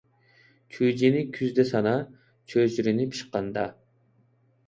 چۈجىنى 0.75 1.19
كۈزدە 1.35 1.65
سانا، 1.71 1.91
چۆچۈرىنى 2.53 3.07
پىشقاندا 3.13 3.67